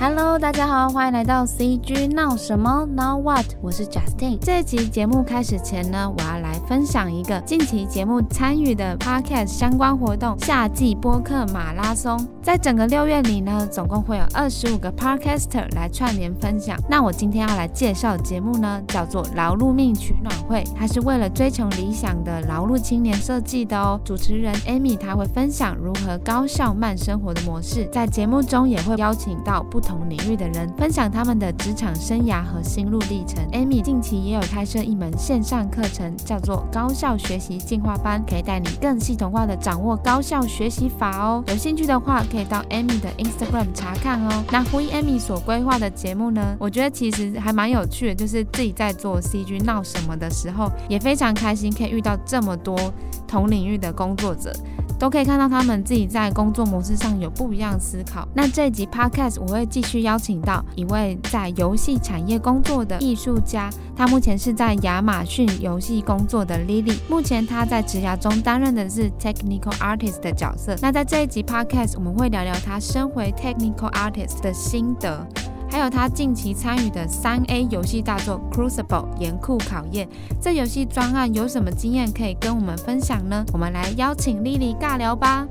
[0.00, 3.46] Hello，大家好，欢迎来到 CG 闹什么 Now What？
[3.60, 4.38] 我是 Justin。
[4.38, 12.22] 这期节目开始前呢，我要来分享一个近期节目参与的 Podcast 相关活动——夏季播客马拉松。
[12.42, 16.78] 在整个六月里呢，总共会有二十五个 Podcaster 来串联分享。
[16.86, 23.98] 那我今天要来介绍的节目呢，叫做《劳碌命取暖会》，它是为了追求理想的劳碌青年设计的哦。
[24.04, 33.42] 主持人 Amy 她会分享如何高效慢生活的模式，在节目中也会邀请到不同领域的人分享他们的职场生涯和心路历程。
[33.52, 41.42] Amy 近期也有开设一门线上课程，叫做高效学习进化班，可以带你更系统化的掌握高效学习法哦。
[41.48, 44.44] 有兴趣的话，可以到 Amy 的 Instagram 查看哦。
[44.50, 52.78] 那呼应 Amy 所规划的节目呢，我觉得其实还蛮有趣的，就是自己在做 CG 闹什么的时候，也非常开心可以遇到这么多
[53.26, 54.52] 同领域的工作者。
[54.98, 58.26] 都可以看到他们自己在工作模式上有不一样的思考。
[58.34, 66.98] 那这一集 Podcast 我会继续邀请到一位在游戏产业工作的艺术家，他目前是在亚马逊游戏工作的 Lily。
[67.08, 70.76] 目前他在职涯中担任的是 Technical Artist 的角色。
[70.82, 75.26] 那在这一集 Podcast 我们会聊聊他身为 Technical Artist 的心得。
[75.70, 80.08] 还有他近期参与的三 A 游戏大作《Crucible》严酷考验，
[80.40, 83.44] 这游戏专案有什么经验可以跟我们分享呢？
[83.52, 85.46] 我们来邀请莉莉尬聊吧。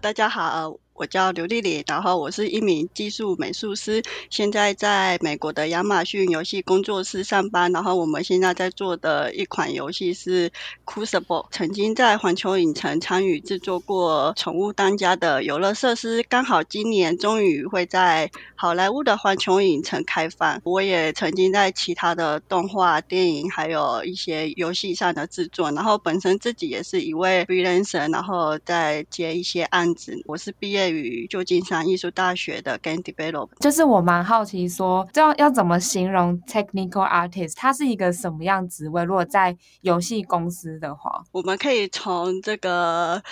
[0.00, 0.85] 大家好。
[0.96, 7.70] 我叫刘丽丽，然后我是一名技术美术师，现在在美国的亚马逊游戏工作室上班。
[7.70, 10.48] 然后我们现在在做的一款游戏是
[10.86, 20.62] 《Crucible》，曾经在环球影城参与制作过《宠物当家》的游乐设施，刚好今年终于会在好莱坞的环球影城开放。
[20.64, 25.70] 我也曾经在其他的动画、电影，还有一些游戏上的制作。
[25.72, 30.18] 然后本身自己也是一位 freelancer，然后在接一些案子。
[30.24, 30.85] 我是毕业。
[30.90, 37.54] 于旧金山艺术大学的 Game Develop，就是我蛮好奇说，这要要怎么形容 Technical Artist？
[37.56, 39.04] 它是一个什么样职位？
[39.04, 43.22] 如果在游戏公司的话，我们可以从这个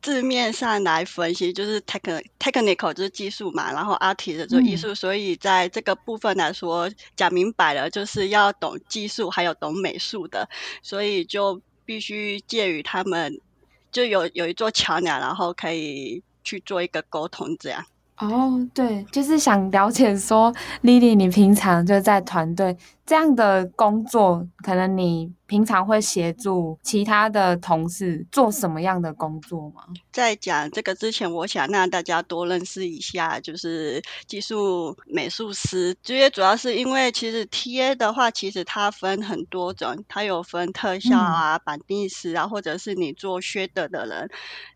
[0.00, 10.48] 字面上来分析，就是 Technical Technical 就是技术嘛，然后 Artist 就是艺术，嗯，所以在这个部分来说，讲明白了就是要懂技术，还有懂美术的，
[10.82, 13.40] 所以就必须介于他们，
[13.90, 16.22] 就有有一座桥梁，然后可以。
[16.48, 17.84] 去做一个沟通，这样。
[18.16, 20.50] 哦，对，就是想了解说
[20.82, 22.74] ，Lily，你平常就在团队
[23.08, 25.32] 这样的工作，可能你。
[25.48, 29.82] 平常会协助其他的同事做什么样的工作吗？
[30.12, 35.96] 在讲这个之前，我想让大家多认识一下，就是技术美术师。
[36.02, 44.28] 这些主要是因为，其实 TA 的话，其实它分很多种，它有分特效啊、板定师啊，或者是你做 shader 的人。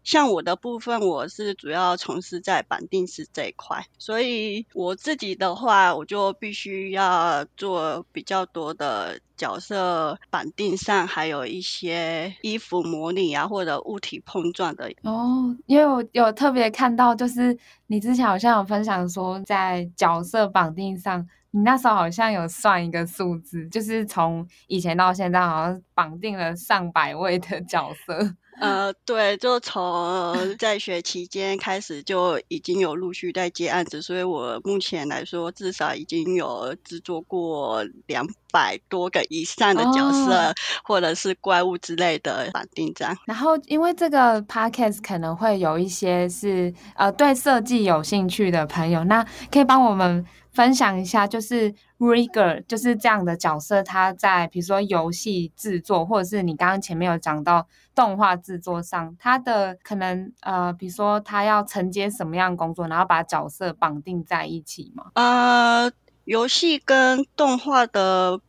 [0.04, 9.18] 像我的部分，我是主要从事在板定师这一块，所以我自己的话，我就必须要做比较多的。
[9.34, 15.56] 角色绑定上还有一些衣服模拟啊，或者物体碰撞的哦。
[15.66, 28.36] 因为我有特别看到，就是你之前好像有分享说，在角色绑定上，你那时候好像有算一个数字，就是从以前到现在，好像绑定了上百位的角色。
[28.62, 43.16] 呃，对，就从在学期间开始就已经有陆续在接案子，所以我目前来说至少已经有制作过两百多个以上的角色，哦，或者是怪物之类的绑定这样。
[43.26, 57.66] 然后，因为这个 podcast 可能会有一些是呃对设计有兴趣的朋友，那可以帮我们分享一下，就是 Rigger 就是这样的角色，他在比如说游戏制作，或者是你刚刚前面有讲到。
[57.94, 65.10] 动画制作上，他的可能呃，比如说他要承接什么样的工作，然后把角色绑定在一起吗？
[65.12, 65.92] 呃，
[66.24, 68.40] 游戏跟动画的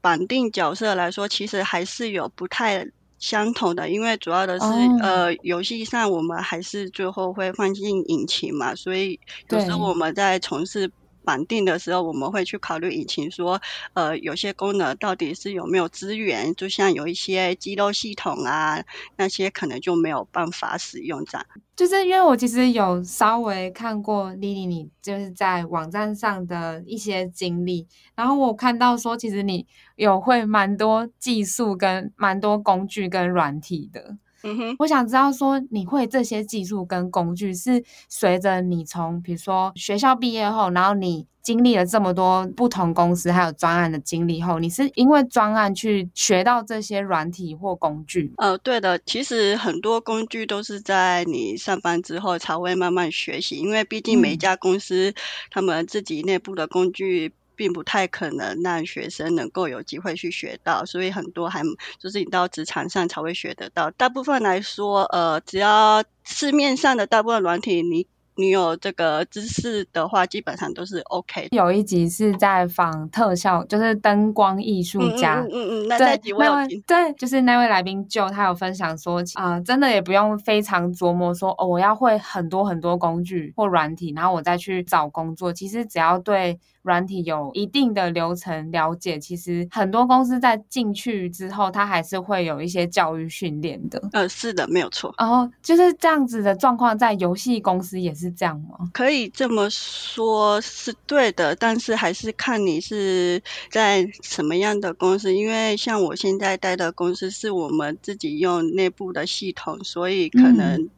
[0.00, 2.86] 绑定角色来说，其实还是有不太
[3.18, 9.18] 相同的，因为主要的是、哦、呃，游戏上我们还是最后会放进引擎嘛，所以
[9.48, 10.92] 有时候我们在从事。
[11.24, 13.60] 绑定的时候，我们会去考虑引擎，说，
[13.94, 18.84] 呃，有些功能到底是有没有资源，就像有一些肌肉系统啊，
[19.16, 21.46] 那些可能就没有办法使用这样。
[21.74, 29.66] 就是因为我其实有稍微看过 Lily 你就是在网站上的一些经历，然后我看到说，其实你
[29.96, 34.16] 有会蛮多技术跟蛮多工具跟软体的。
[34.44, 48.32] 嗯哼，我想知道说，你会这些技术跟工具是随着你从比如说学校毕业后，然后你经历了这么多不同公司还有专案的经历后，你是因为专案去学到这些软体或工具？
[48.36, 55.14] 呃，对的，其实很多工具都是在你上班之后才会慢慢学习，因为毕竟每一家公司、嗯、
[55.50, 57.32] 他们自己内部的工具。
[57.56, 61.62] 并不太可能让学生能够有机会去学到，所以很多还
[61.98, 63.90] 就是你到职场上才会学得到。
[63.90, 68.06] 大部分来说，呃，只要市面上的大部分软体，你。
[68.34, 71.48] 你有这个知识的话，基本上都是 OK。
[71.50, 75.46] 有一集是在仿特效，就是灯光艺术家。
[75.52, 76.46] 嗯嗯那那几位
[76.86, 85.52] 对，就是那位来宾就他有分享说，啊、呃，真的也不用非常琢磨说，哦，我要会很多很多工具或软体，然后我再去找工作。
[85.52, 94.02] 其实只要对软体有一定的流程了解，其实很多公司在进去之后，它还是会有一些教育训练的。
[94.12, 95.14] 呃，是的，没有错。
[95.18, 98.22] 然后就是这样子的状况，在游戏公司也是。
[98.22, 98.88] 是这样吗？
[98.92, 105.34] 可以这么说，是对的，但是还是看你是在什么样的公司。
[105.34, 110.88] 因为像我现在待的公司是我们自己用内部的系统，所以可能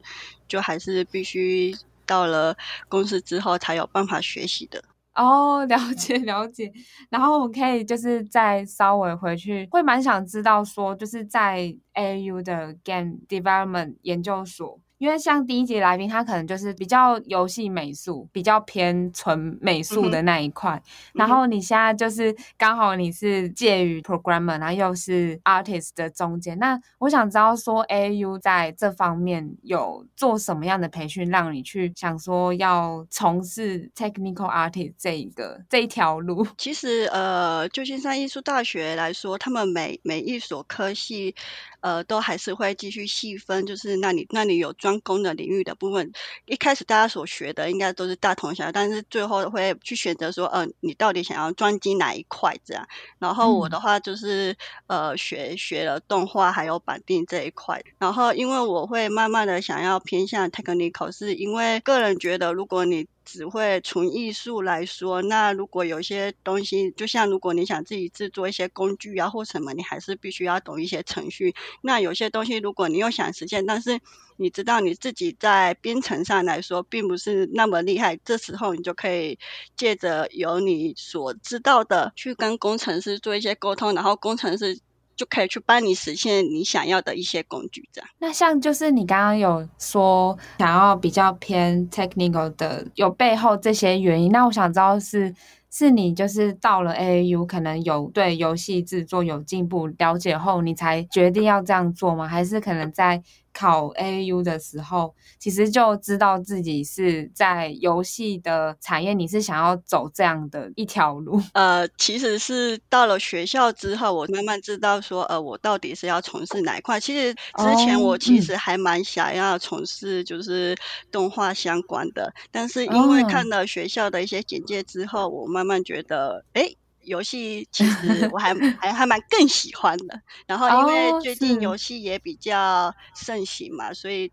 [0.47, 2.55] 就还是必须到了
[2.89, 4.83] 公司之后才有办法学习的。
[5.15, 6.71] 哦，了解 了解。
[7.09, 14.79] 然后我可以就是再稍微回去，会蛮想知道说，就是在 AAU 的 Game Development 研究所。
[14.97, 20.81] 因为像第一集来宾，他可能就是比较游戏美术，比较偏纯美术的那一块。
[20.85, 26.57] 嗯、然后你现在就是刚好你是介于 programmer，然后又是 artist 的中间。
[26.59, 36.47] 那我想知道说，AAU 在这方面有做什么样的培训，让你去想说要从事 technical artist 这一个这一条路？
[36.57, 41.35] 其实，呃，旧金山艺术大学来说，他们每每一所科系。
[41.85, 46.11] 呃，都还是会继续细分，就是那你那你有专攻的领域的部分，
[46.45, 52.87] 一开始大家所学的应该都是大同小异，但是最后会去选择说，呃，你到底想要专精哪一块这样。
[53.19, 57.79] 然后我的话就是，嗯、呃，学学了动画还有绑定这一块。
[57.99, 71.53] 然后因为我会慢慢的想要偏向 technical，是因为个人觉得，如果你只会纯艺术来说，那如果有些东西，就像如果你想自己制作一些工具啊或什么，你还是必须要懂一些程序。
[71.81, 73.99] 那有些东西，如果你又想实现，但是
[74.37, 79.37] 你知道你自己在编程上来说并不是那么厉害，这时候你就可以
[79.75, 84.79] 借着有你所知道的去跟工程师做一些沟通，然后工程师。
[85.15, 88.09] 就可以去帮你实现你想要的一些工具，这样。
[88.19, 94.31] 那像就是你刚刚有说想要比较偏 technical 的，有背后这些原因。
[94.31, 95.33] 那我想知道是
[95.69, 102.27] 是你就是到了 AAU，可能有对游戏制作有进步了解后，你才决定要这样做吗？
[102.27, 103.23] 还是可能在？
[103.57, 111.41] 考 AAU 的时候，其实就知道自己是在游戏的产业，你是想要走这样的一条路。
[111.53, 116.99] 呃，其实是到了学校之后，我慢慢知道说，呃，我到底是要从事哪一块。
[116.99, 120.75] 其实之前我其实还蛮想要从事就是
[121.09, 126.75] 动画相关的，但是因为看了学校的一些简介之后，我慢慢觉得，哎。
[127.05, 134.31] 游戏 其实我还还还蛮更喜欢的，然后因为最近游戏也比较盛行嘛，所以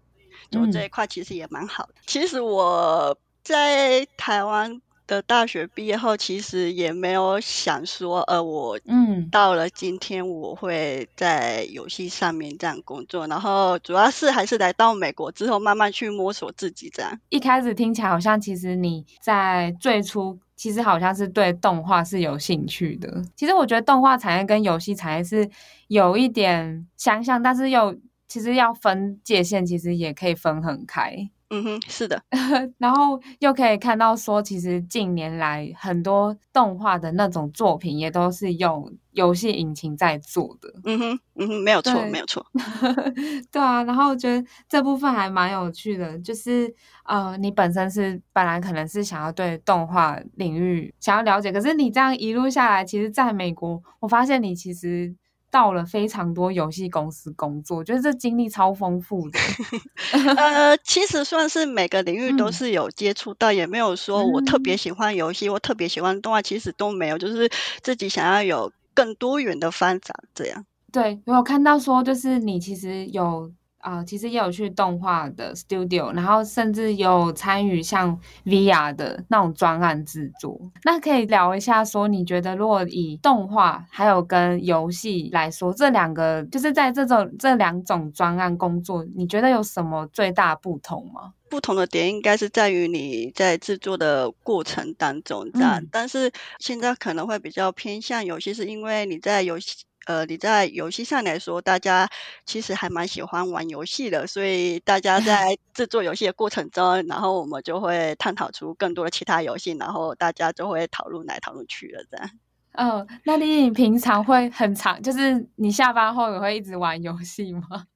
[0.51, 1.95] 做这一块其实也蛮好的。
[2.07, 17.21] 其实我在台湾的大学毕业后，其实也没有想说，呃，我嗯到了今天我会在游戏上面这样工作，然后主要是还是来到美国之后慢慢去摸索自己这样。
[17.29, 20.39] 一开始听起来好像其实你在最初。
[20.63, 23.21] 其实好像是对动画是有兴趣的。
[23.35, 25.51] 其实我觉得动画产业跟游戏产业是
[25.89, 31.29] 有一点相像，但是又其实要分界限，其实也可以分很开。
[31.55, 32.23] 嗯哼，是的。
[32.79, 40.73] 然后又可以看到说，其实近年来很多动画的那种作品也都是用游戏引擎在做的。
[40.85, 42.43] 嗯哼，嗯哼，没有错，没有错。
[43.53, 55.15] 对啊，然后我觉得这部分还蛮有趣的，就是呃，你本身是本来可能是想要对动画领域想要了解，可是你这样一路下来，其实在美国，我发现你其实。
[55.53, 59.39] 到了非常多游戏公司工作，觉得这经历超丰富的。
[60.35, 67.51] 呃，其实算是每个领域都是有接触到，嗯，也没有说我特别喜欢游戏，我、嗯、特别喜欢动画，其实都没有，就是
[67.83, 70.65] 自己想要有更多元的发展这样。
[70.91, 80.59] 对，我有看到说，就是你其实有啊、呃，其实也有去动画的 studio，然后甚至有参与像 VR 的那种专案制作。
[80.85, 91.33] 那可以聊一下，说你觉得如果以动画还有跟游戏来说，这两个就是在这种这两种专案工作，你觉得有什么最大不同吗？
[91.51, 99.85] 不同的点应该是在于你在制作的过程当中这样，嗯、但是现在可能会比较偏向游戏，是因为你在游戏。
[100.07, 102.09] 呃，你在游戏上来说，大家
[102.45, 112.31] 其实还蛮喜欢玩游戏的，所以大家在 制作游戏的过程中，然后我们就会探讨出更多的其他游戏，然后大家就会讨论来讨论去了这样。
[112.75, 117.87] 哦，那你平常会很常，就是你下班后也会一直玩游戏吗？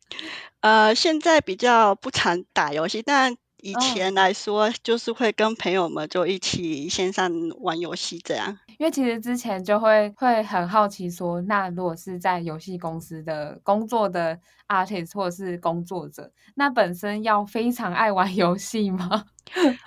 [0.61, 3.35] 呃，现在比较不常打游戏，但
[3.67, 7.31] 以前来说，就是会跟朋友们就一起线上
[7.61, 8.57] 玩游戏这样。
[8.79, 19.25] 因为其实之前就会会很好奇说，那如果是在游戏公司的工作的 artist 或者是工作者，那本身要非常爱玩 游戏吗？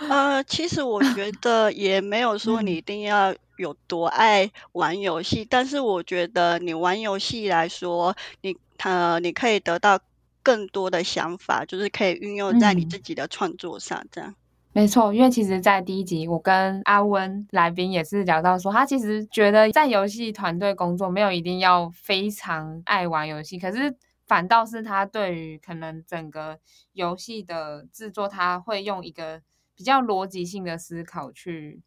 [0.09, 10.00] 呃，其实我觉得也没有 说你一定要有多爱玩游戏，嗯、但是我觉得你玩游戏来说，你呃你可以得到
[10.43, 14.29] 更多的想法，就是可以运用在你自己的创作上，这样。
[14.31, 14.36] 嗯
[14.72, 23.93] 没错，因为其实，在第一集我跟阿温来宾也是聊到说，他其实觉得在游戏团队工作没有一定要非常爱玩游戏，可是
[24.27, 26.60] 反倒是他对于可能整个
[26.93, 29.41] 游戏的制作，他会用一个
[29.75, 31.81] 比较逻辑性的思考去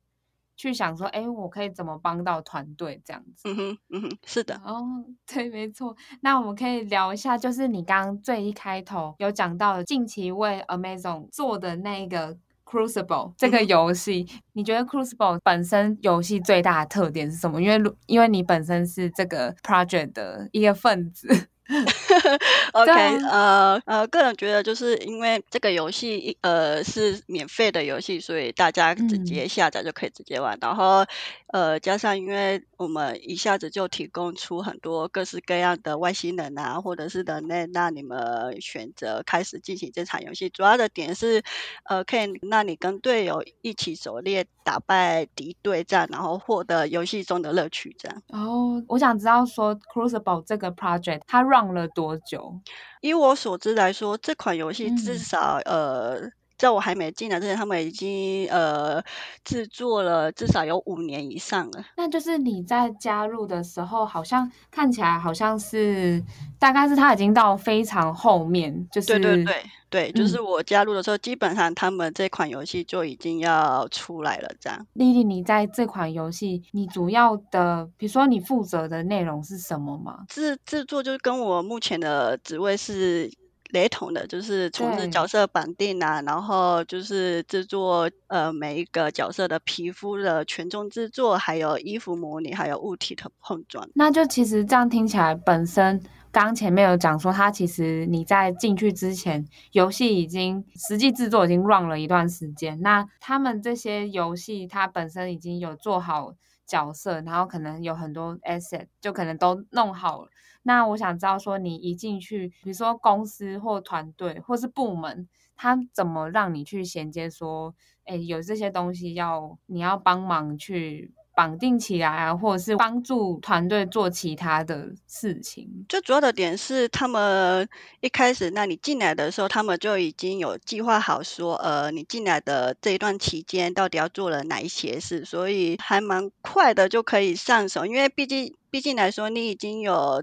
[0.62, 3.48] 去想说，哎，我可以怎么帮到团队这样子。
[3.48, 4.54] 嗯哼，嗯哼，是的。
[4.64, 5.96] 哦，对，没错。
[6.20, 12.36] 那我们可以聊一下，就是你刚刚最一开头有讲到近期为 Amazon 做的那个。
[12.64, 17.60] Crucible 这个游戏，嗯、你觉得 Crucible 本身游戏最大的特点是什么？
[17.60, 21.28] 因为因为你本身是这个 project 的一个分子。
[22.72, 22.90] OK，
[23.24, 30.56] 呃呃，个人觉得就是因为这个游戏呃是免费的游戏，所以大家直接下载就可以直接玩。
[30.56, 31.04] 嗯、然后
[31.52, 40.48] 呃，加上因为我们一下子就提供出很多各式各样的外星人啊，或者是人类，那你们选择开始进行这场游戏。
[40.48, 41.42] 主要的点是
[41.84, 47.94] 呃，可以让你跟队友一起狩猎，打败敌对战，然后获得游戏中的乐趣。
[47.98, 48.22] 这样。
[48.28, 52.60] 哦，我想知道说 Crucible 这个 project 它 run 了多久？
[53.02, 56.30] 以我所知来说，这款游戏至少、嗯、呃，
[56.62, 59.02] 在我还没进来之前，他们已经呃
[59.42, 61.84] 制作了至少有五年以上了。
[61.96, 66.22] 那就是你在加入的时候，好像看起来好像是
[66.60, 69.56] 大概是他已经到非常后面，就是对对对。
[69.92, 74.48] 对，就是我加入的时候，嗯、基本上他们这款游戏就已经要出来了。
[74.58, 80.20] 这样，丽丽，你在这款游戏，你主要的，比如说你负责的内容是什么吗？
[80.28, 83.30] 制制作就是跟我目前的职位是
[83.72, 93.88] 雷同的，就是从事角色绑定啊，然后就是制作呃每一个角色的皮肤的权重制作，还有衣服模拟，还有物体的碰撞。
[93.94, 96.00] 那就其实这样听起来本身。
[96.30, 102.80] 刚前面有讲说，它其实你在进去之前，游戏已经实际制作已经 run 了一段时间。
[102.80, 106.32] 那他们这些游戏，它本身已经有做好
[106.66, 110.30] 角色，然后可能有很多 asset，就可能都弄好了。
[110.62, 117.28] 那我想知道说，你一进去，比如说公司或团队或是部门，他怎么让你去衔接？
[117.30, 121.12] 说，哎，有这些东西要你要帮忙去。
[121.34, 125.86] 绑定起来啊，或者是帮助团队做其他的事情。
[125.88, 127.66] 最主要的点是，他们
[128.02, 137.86] 一开始，那你进来的时候，他们就已经有计划好说，呃，你进来的这一段期间，到底要做了哪一些事，所以还蛮快的就可以上手。
[137.86, 140.22] 因为毕竟，毕竟来说，你已经有。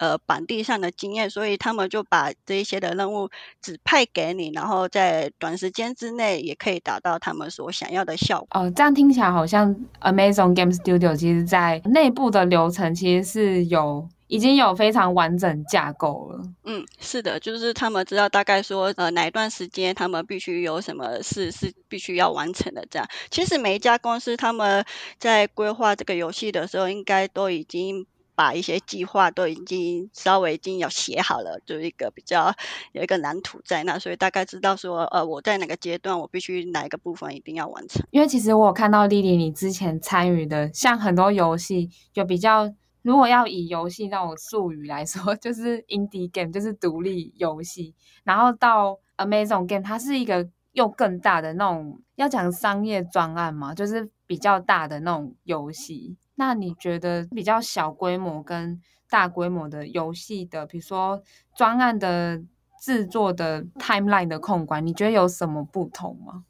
[0.00, 3.28] 呃，板地上的经验，所以他们就把这一些的任务
[3.60, 8.48] 指派给你，然后在短时间之内也可以达到他们所想要的效果。
[8.58, 16.42] 哦，这样听起来好像 Amazon Game Studio 其实在内部的流程其实是有已经有非常完整架构了。
[16.64, 22.86] 嗯，是的，就是他们知道大概说呃哪一段时间他们必须有什么事是必须要完成的。
[22.90, 24.82] 这样，其实每一家公司他们
[25.18, 28.06] 在规划这个游戏的时候，应该都已经。
[28.40, 32.50] 把一些计划都已经稍微已经有写好了，就一个比较
[32.92, 38.02] 有一个蓝图在那，所以大概知道说，呃，我在哪个阶段，我必须哪一个部分一定要完成。
[38.10, 47.94] 因为其实我有看到莉莉你之前参与的，像很多游戏，就比较如果要以游戏那种术语来说， 就是 indie game，就是独立游戏，
[48.24, 56.16] 然后到 Amazon Game，它是一个又更大的那种，要讲商业专案嘛，就是比较大的那种游戏。
[56.40, 58.80] 那你觉得比较小规模跟
[59.10, 61.22] 大规模的游戏的，比如说
[61.54, 62.40] 专案的
[62.80, 66.44] 制作的 timeline 的控管，你觉得有什么不同吗？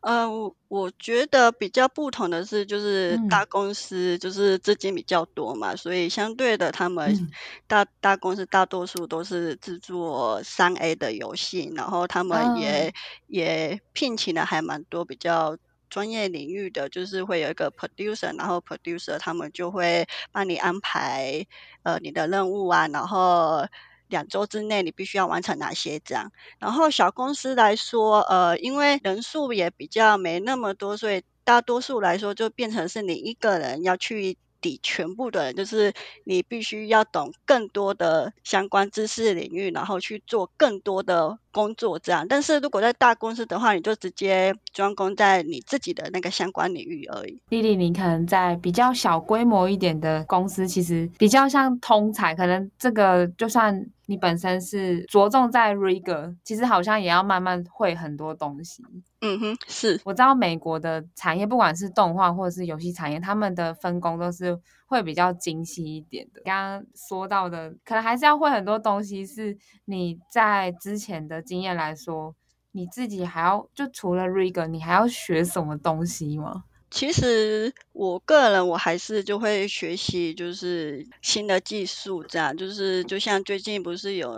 [0.00, 7.30] 呃，我我觉得比较不同的是，就是大公司就是资金比较多嘛，嗯、所以相对的，他们
[7.66, 12.92] 大大公司大多数都是制作三 A 的游戏，然后他们也、嗯、
[13.28, 15.56] 也聘请了还蛮多比较
[15.92, 21.46] 专业领域的，就是会有一个 producer，然后 producer 他们就会帮你安排
[21.82, 23.66] 呃你的任务啊，然后。
[24.08, 34.36] 两周之内你必须要完成哪些这样，然后小公司来说，呃，因为人数也比较没那么多，所以大多数来说就变成是你一个人要去。
[34.62, 35.92] 底全部的人，就是
[36.24, 42.26] 你必须要懂更多的相关知识领域，然后去做更多的工作，这样。
[42.26, 47.38] 但是如果在大公司的话，你就直接专攻在你自己的那个相关领域而已。
[47.50, 58.84] 丽丽，你可能在比较小规模一点的公司，其实比较像通才，可能这个就算你本身是着重在 rigor，其实好像也要慢慢会很多东西。
[59.20, 60.00] 嗯哼，是。
[60.04, 66.42] 我知道美国的产业，不管是动画或者是游戏产业，他们的分工都是会比较精细一点的。
[66.44, 69.24] 刚刚说到的，可能还是要会很多东西。
[69.24, 72.34] 是你在之前的经验来说，
[72.72, 76.64] 你自己还要就除了 rigor，你还要学什么东西吗？
[76.92, 84.30] 其实我个人我还是就会学习，就是新的技术，这样就是就像最近不是有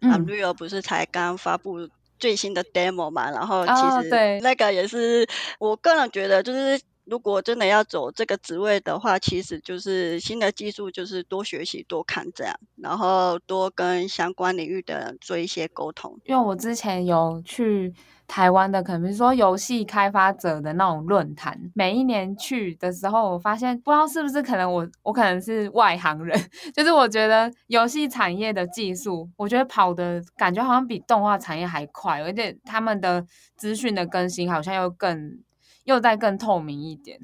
[0.00, 1.88] Unreal 不是才刚发布。
[2.18, 4.08] 最新的 demo 嘛，然后其实
[4.42, 5.26] 那个也是
[5.58, 6.80] 我个人觉得，就是
[7.12, 16.18] 如果真的要走这个职位的话，其实就是新的技术，就是多学习、多看这样，然后多跟相关领域的人做一些沟通。
[16.24, 17.92] 因为我之前有去。
[18.28, 26.40] 台湾的可能说游戏开发者的那种论坛，每一年去的时候，我发现不知道是不是可能我我可能是外行人，
[26.72, 33.22] 就是我觉得游戏产业的技术，我觉得跑的感觉好像比动画产业还快，而且他们的
[33.54, 35.38] 资讯的更新好像又更
[35.84, 37.18] 又再更透明一点。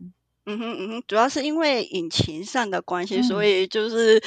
[0.47, 4.23] 嗯哼嗯哼，主要是因为引擎上的关系，嗯、所以就是。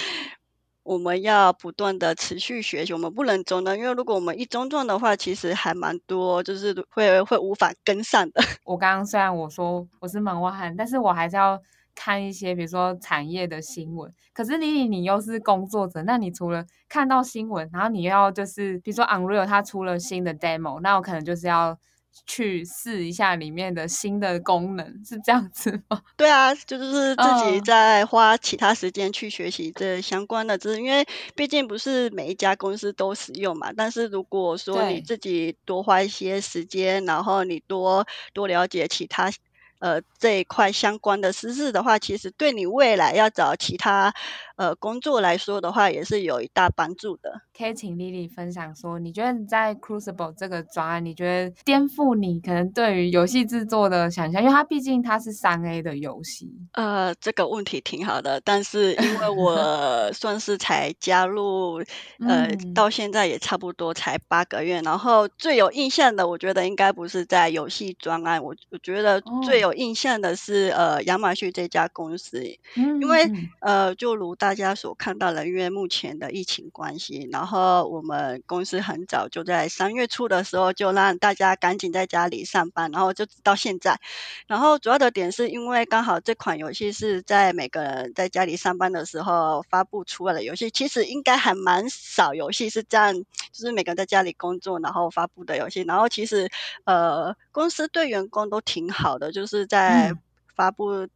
[0.83, 8.41] 我们要不断的持续学习，我们不能中断，因为如果我们一中断的话，其实还蛮多，就是会会无法跟上的。
[8.65, 11.61] 我刚刚虽然我说我是门外汉，但是我还是要
[11.93, 14.11] 看一些，比如说产业的新闻。
[14.33, 21.77] 可是你你又是工作者，那你除了看到新闻，然后你又要就是，比如说 Unreal 它出了新的 demo，那我可能就是要。
[22.25, 26.01] 去试一下里面的新的功能，是这样子吗？
[26.17, 33.71] 对啊，就是自己在花其他时间去学习这相关的知识，因为毕竟不是每一家公司都使用嘛。
[33.75, 39.31] 但是如果说你自己多花一些时间，然后你多多了解其他。
[39.79, 44.13] 呃，这一块相关的知识的话，其实对你未来要找其他
[44.61, 47.41] 呃工作来说的话，也是有一大帮助的。
[47.57, 54.41] 可以请 Lily 分享说，你觉得你在 Crucible 这个专案，你觉得颠覆你可能对于游戏制作的想象？
[54.41, 56.47] 因为它毕竟它是三 A 的游戏。
[56.73, 61.81] 呃，这个问题挺好的，但是因为我 算是才加入，
[62.27, 69.71] 呃，到现在也差不多才八个月，然后最有印象的，我觉得应该不是在游戏专案，我我觉得最有。
[69.71, 72.43] 印象的是，呃，亚马逊这家公司，
[72.75, 83.99] 因为呃，就如大家所看到的，因为目前的疫情关系，然后我们公司很早就在三月初的时候就让大家赶紧在家里上班，然后就到现在。
[84.45, 93.25] 然后主要的点是因为刚好这款游戏是在每个人在家里上班的时候发布出来的游戏，其实应该还蛮少游戏是这样，就
[93.65, 95.81] 是每个人在家里工作然后发布的游戏。
[95.81, 96.49] 然后其实
[96.85, 99.61] 呃，公司对员工都挺好的，就是。
[99.71, 100.11] 在
[100.53, 101.07] 发布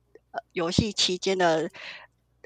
[0.54, 1.70] 游戏期间的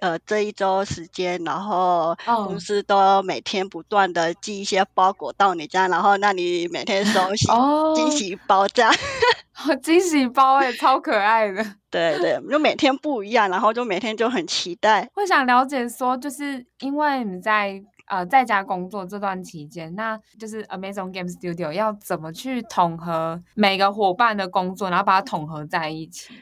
[0.02, 7.48] 呃这一周时间，然后公司都每天不断的寄一些包裹到你家，然后让你每天收 喜
[7.96, 8.94] 惊喜包这样。
[9.84, 11.62] 惊喜包哎，超可爱的。
[11.92, 15.10] 对对，就每天不一样，然后就每天就很期待。
[15.16, 26.34] 我想了解说，就是因为你在呃在家工作这段期间，那就是 Amazon Game Studio 要怎么去统合每个伙伴的工作，然后把它统合在一起？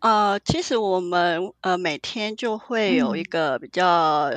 [0.00, 4.30] 呃，其实我们呃每天就会有一个比较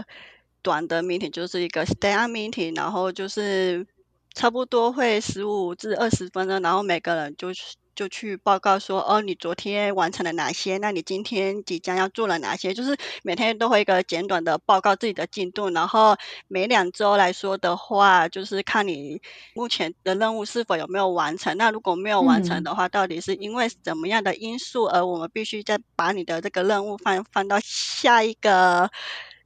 [0.62, 3.86] 短的 meeting，、嗯、就是一个 stand meeting，然后就是
[4.34, 7.76] 差不多会十五至二十分钟，然后每个人就是。
[8.02, 10.80] 就去报告说，哦，你昨天完成了哪些？
[10.80, 12.74] 那你今天即将要做了哪些？
[12.74, 19.22] 就是每天都会一个简短的报告自己的进度，然后每两周来说的话，就是看你
[19.54, 21.56] 目前的任务是否有没有完成。
[21.58, 28.90] 那如果没有完成的话，到底是因为怎么样的因素，而我们必须再把你的这个任务放放到下一个。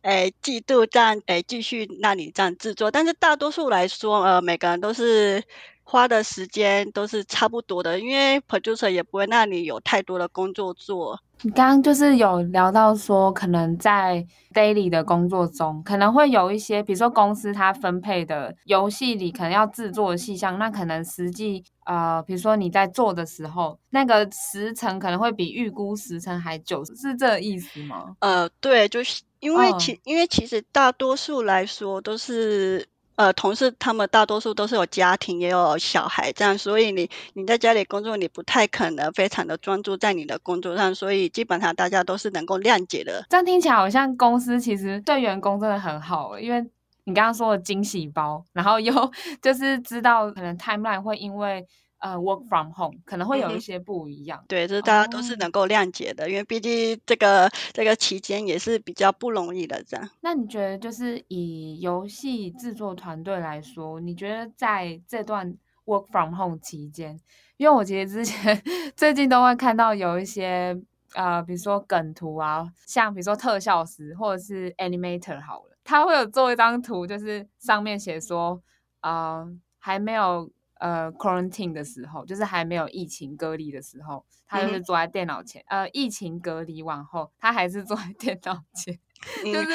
[0.03, 5.43] 诶季度这样诶继续让你这样制作，但是大多数来说，呃，每个人都是
[5.87, 11.19] 花的时间都是差不多的，因为 producer 也不会让你有太多的工作做。
[11.43, 28.15] 你刚刚就是有聊到说，可能在 daily 的工作中，可能会有一些，比如说公司它分配的游戏里可能要制作的细项，那可能实际呃，比如说你在做的时候，那个时程可能会比预估时程还久，是这个意思吗？
[28.19, 32.87] 呃，对，就是因为其、哦、因为其实大多数来说都是。
[33.15, 43.25] 呃，同事他们大多数都是有家庭，也有小孩，这样，所以你你在家里工作，你不太可能非常的专注在你的工作上，所以基本上大家都是能够谅解的。
[43.29, 46.61] 这样听起来好像公司其实对员工真的很好，因为
[47.05, 48.93] 你刚刚说的惊喜包，然后又
[49.41, 51.65] 就是知道可能 timeline 会因为。
[52.05, 56.31] 呃、uh，work from home 可能会有一些不一样，嗯、对，这大家都是能够谅解的，oh.
[56.31, 60.07] 因为毕竟这个这个期间也是比较不容易的，这样。
[60.21, 67.19] 那你觉得，就是以游戏制作团队来说，你觉得在这段 work from home 期间，
[67.57, 68.61] 因为我其实之前
[68.95, 70.79] 最近都会看到有一些
[71.15, 78.61] 呃，比如说梗图啊，像比如说特效师或者是 animator 好了，他会有做一张图，就是上面写说，
[79.01, 80.51] 呃，还没有。
[80.79, 85.63] 呃，quarantine 的时候，就是还没有疫情隔离的时候，他就是坐在电脑前。
[85.67, 88.99] 嗯、呃，疫情隔离完后，他还是坐在电脑前，
[89.45, 89.67] 嗯、就是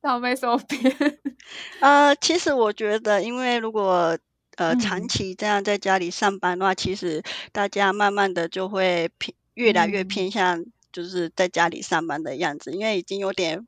[0.00, 1.20] 倒霉手边。
[1.80, 4.18] 呃，其实我觉得，因为如果
[4.56, 13.66] 呃长期这样在家里上班的话，嗯、其实大家慢慢的就会偏越来越偏向就是在家里上班的样子，嗯、因为已经有点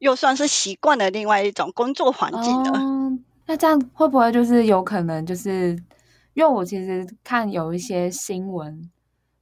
[0.00, 2.78] 又算是习惯了另外一种工作环境了。
[2.80, 5.78] 哦、那这样会不会就是有可能就是？
[6.34, 8.90] 因为我其实看有一些新闻，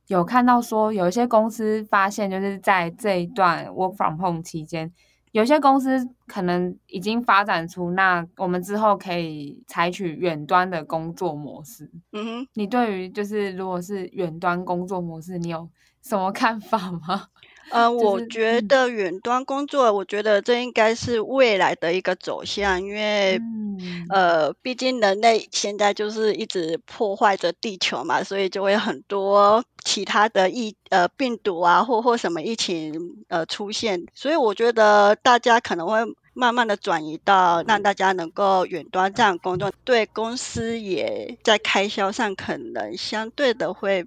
[0.07, 4.93] 有看到说有一些公司发现，就是在这一段 work from home 期间，
[5.33, 11.91] 有些公司可能已经发展出那我们之后可以采取远端的工作模式。
[12.13, 15.69] 嗯哼，你对于就是如果是远端工作模式，你有
[16.03, 17.29] 什么看法吗？
[17.73, 35.99] 呃，就是、我觉得远端工作，我觉得这应该是未来的一个走向，因为、嗯、呃，毕竟人类现在就是一直破坏着地球嘛，所以就会很多其他的疫呃病毒啊，或或什么疫情呃出现，所以我觉得大家可能会
[36.35, 44.05] 慢慢的转移到让大家能够远端这样工作，对公司也在开销上可能相对的会。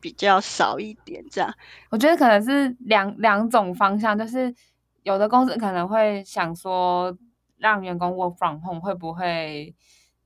[0.00, 1.52] 比较少一点，这样。
[1.90, 4.54] 我觉得可能是两两种方向，就是
[5.02, 7.16] 有的公司可能会想说，
[7.56, 9.74] 让员工 work from home 会不会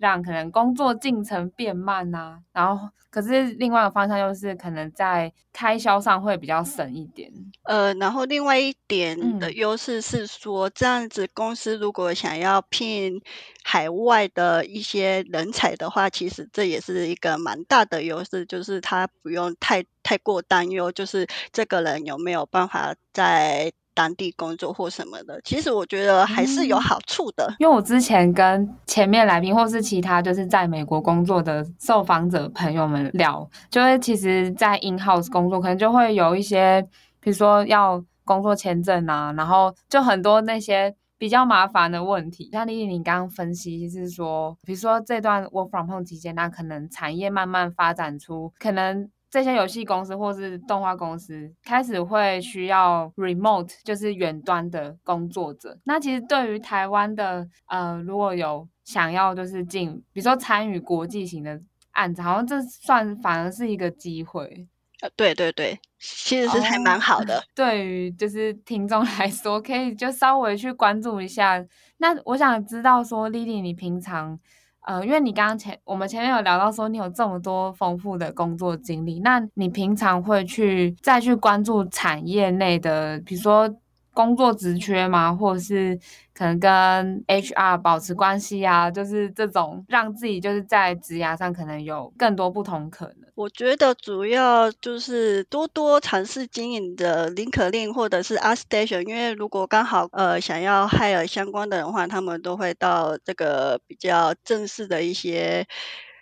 [0.02, 2.38] 让可能工作进程变慢呐、啊？
[2.52, 7.30] 然后可是另外一个方向又是可能在开销上会比较省一点。
[7.62, 13.22] 呃，然后另外一点的优势是说，这样子公司如果想要聘
[13.62, 25.40] 海外的一些人才的话，其实这也是一个蛮大的优势，就是他不用太太过担忧，就是这个人有没有办法在当地工作或什么的。
[25.44, 36.83] 其实我觉得还是有好处的，嗯、因为我之前跟前面来宾或是其他就是在美国工作的受访者朋友们聊，就是其实，在 in house 工作可能就会有一些，
[37.20, 40.94] 比如说要工作签证啊，然后就很多那些。
[41.18, 55.78] 比较麻烦的问题，像丽丽你刚刚分析是说，比如说这段 work from home 期间，那可能产业慢慢发展出，可能这些游戏公司或是动画公司开始会需要 remote，就是远端的工作者。
[55.84, 61.58] 那其实对于台湾的，呃，如果有想要就是进，比如说参与国际型的
[61.92, 64.68] 案子，好像这算反而是一个机会。
[65.00, 67.36] 呃，对对对，其实是还蛮好的。
[67.36, 71.64] Oh, 对于就是听众来说，可以就稍微去关注一下。
[71.96, 74.38] 那我想知道说，Lily，你平常，
[74.82, 83.68] 呃，因为你刚刚前我们前面有聊到说，你有这么多丰富的工作经历，那你平常会去再去关注产业内的，比如说。
[84.12, 85.35] 工作职缺吗？
[85.35, 85.98] 或者是
[86.35, 88.90] 可能跟 HR 保持关系啊？
[88.90, 93.31] 就是这种让自己就是在职涯上可能有更多不同可能。
[93.35, 105.66] 我觉得主要就是多多尝试经营的 LinkedIn 或者是 ArtStation，因为如果刚好呃想要 hire 相关的人的话，他们都会到这个比较正式的一些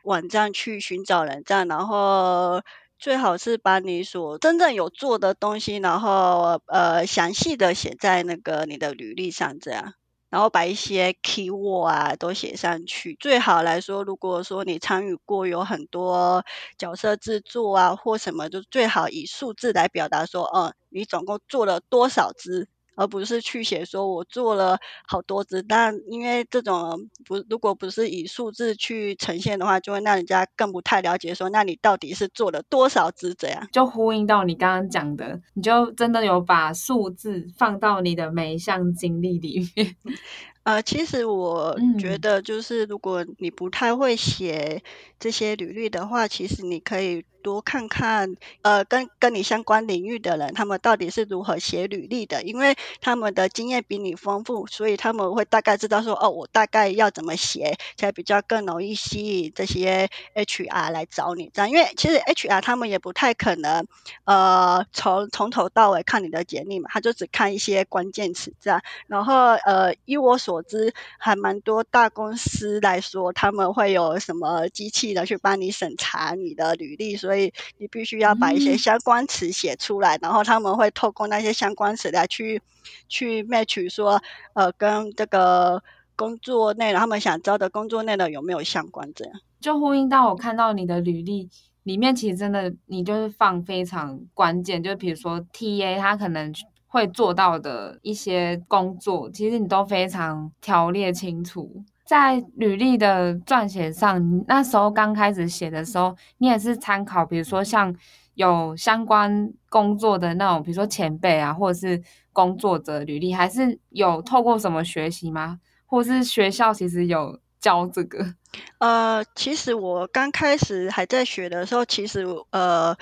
[0.05, 2.61] 网站去寻找人，这样然后。
[3.01, 9.95] 最好是把你所真正有做的东西，然后呃详细的写在那个你的履历上，这样，
[10.29, 13.17] 然后把一些 keyword 啊都写上去。
[13.19, 16.45] 最好来说，如果说你参与过有很多
[16.77, 22.69] 角色制作啊或什么，就最好以数字来表达说，嗯，你总共做了多少支。
[23.01, 25.63] 而不是去写说我做了好多只。
[25.63, 33.67] 但因为这种不，如果不是以数字去呈现的话，就会让人家更不太了解说，那你到底是做了多少只这样？
[33.73, 39.97] 就呼应到你刚刚讲的，你就真的有把数字放到你的每一项经历里面。
[40.63, 44.83] 呃，其实我觉得，就是如果你不太会写
[45.19, 47.25] 这些履历的话，嗯、其实你可以。
[47.43, 52.43] 多看看，呃，跟跟你相关领域的人，他们到底是如何写履历的？
[52.43, 61.51] 因为他们的经验比你丰富，所以他们会大概知道说，哦，我大概要怎么写才比较更容易吸引这些 HR 来找你。
[61.53, 63.87] 这样，因为其实 HR 他们也不太可能，
[64.25, 68.81] 呃，从从头到尾看你的简历嘛，他就只看一些关键词这样。
[69.07, 82.61] 然后，呃，依我所知，还蛮多大公司来说，他们会有什么机器的去帮你审查你的履历，所以你必须要把一些相关词写出来，嗯、然后他们会透过那些相关词来去
[83.09, 84.23] 去 match 说，
[84.55, 85.83] 呃，跟这个
[86.17, 89.13] 工作内容，他们想招的工作内容有没有相关？
[89.15, 91.49] 这样就呼应到我看到你的履历
[91.83, 96.53] 里面，其实真的你就是放非常关键，就比如说 TA 他可能
[96.87, 101.85] 会做到的一些工作，其实你都非常条列清楚。
[102.11, 107.95] 在履历的撰写上，那时候刚开始写的时候，你也是参考，比如说像
[108.35, 115.61] 有相关工作的那种，比如说前辈啊，或者是工作者履历，还是有透过什么学习吗？
[115.87, 118.35] 或是学校其实有教这个？
[118.79, 122.97] 呃，其实我刚开始还在学的时候，其实呃，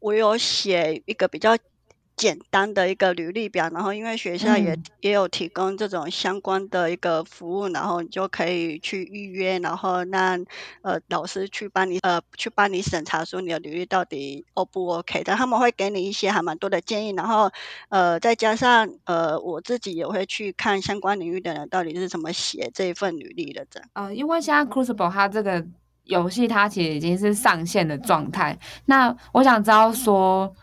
[0.00, 1.54] 我有写一个比较。
[2.22, 10.46] 简单的一个履历表，然后因为学校也、嗯、也有提供这种相关的一个服务，然后你就可以去预约，然后让
[10.82, 17.50] 呃老师去帮你呃去帮你审查说你的履历到底 O 不 OK，但他们会给你一些还蛮多的建议，然后
[17.88, 23.88] 呃再加上呃我自己也会去看相关领域的人到底是怎么写这一份履历的这样。
[23.94, 25.66] 呃，因为现在 Crucible 它这个
[26.04, 30.54] 游戏它其实已经是上线的状态，那我想知道说。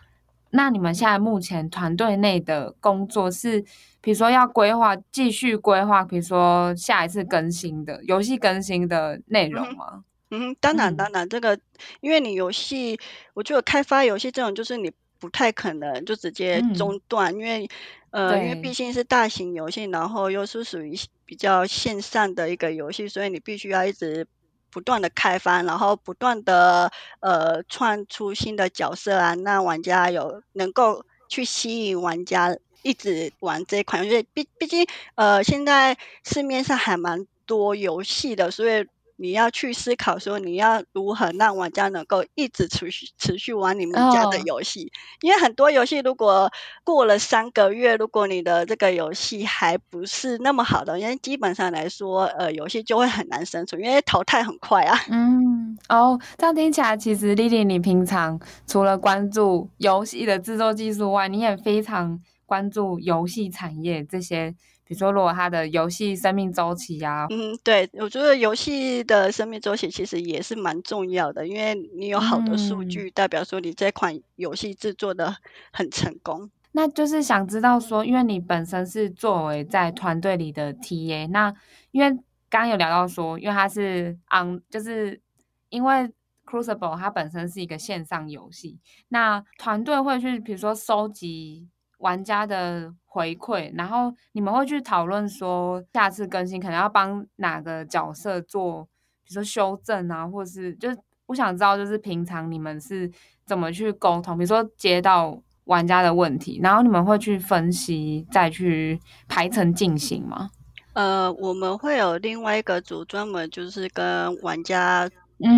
[0.50, 3.60] 那你们现在目前团队内的工作是，
[4.00, 10.04] 比如说要规划、继续规划，比如说下一次更新的游戏更新的内容吗？
[10.30, 11.58] 嗯，当然，当然，这个
[12.00, 12.98] 因为你游戏，
[13.34, 17.68] 我觉得开发游戏这种就是你不太可能就直接中断，嗯、因为
[18.10, 24.26] 呃，因为毕竟是大型游戏，然后又是属于比较线上的一个游戏，所以你必须要一直。
[24.70, 34.26] 不断的开发，然后不断的呃创出新的角色啊，让玩家有能够去吸引玩家一直玩这款游戏。
[34.32, 38.86] 毕毕竟呃现在市面上还蛮多游戏的，所以。
[39.20, 44.90] 你要去思考说，你要如何让玩家能够一直持续持续玩你们家的游戏？Oh.
[45.20, 46.50] 因为很多游戏如果
[46.84, 54.98] 过了三个月，如果你的这个游戏还不是那么好的，因为基本上来说，呃，游戏就会很难生存，因为淘汰很快啊。
[55.10, 64.54] 嗯，哦，这样听起来，其实 Lily，你平常除了关注游戏的制作技术外，你也非常关注游戏产业这些。
[64.90, 75.36] 比如说，如果它的游戏生命周期呀，嗯，对，我觉得游戏的生命周期其实也是蛮重要的，因为你有好的数据，代表说你这款游戏制作的
[75.72, 76.42] 很成功。
[76.42, 76.50] 嗯。
[76.72, 81.54] 那就是想知道说，因为你本身是作为在团队里的 TA，那
[81.92, 82.10] 因为
[82.48, 85.20] 刚刚有聊到说，因为它是 on，就是
[85.68, 86.10] 因为
[86.44, 91.68] Crucible 它本身是一个线上游戏，那团队会去比如说收集。
[92.00, 98.84] 玩家的回馈，然后你们会去讨论说，下次更新可能要帮哪个角色做，
[99.24, 100.96] 比如说修正啊，或是就是
[101.26, 103.10] 我想知道，就是平常你们是
[103.44, 110.50] 怎么去沟通，比如说接到玩家的问题，然后你们会去分析，再去排程进行吗？
[110.92, 115.10] 呃，我们会有另外一个组专门就是跟玩家。